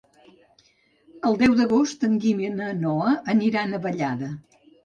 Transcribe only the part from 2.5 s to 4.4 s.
na Noa aniran a Vallada.